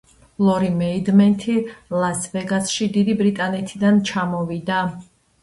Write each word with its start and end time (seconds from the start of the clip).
ლორი 0.43 0.69
მეიდმენთი 0.77 1.55
ლას 2.05 2.25
ვეგასში 2.37 2.89
დიდი 2.97 3.17
ბრიტანეთიდან 3.21 4.03
ჩამოვიდა. 4.13 4.83